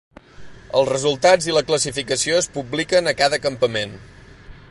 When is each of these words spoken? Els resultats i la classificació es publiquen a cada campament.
Els 0.79 0.87
resultats 0.93 1.49
i 1.51 1.55
la 1.57 1.63
classificació 1.67 2.39
es 2.45 2.49
publiquen 2.57 3.11
a 3.11 3.15
cada 3.23 3.41
campament. 3.47 3.97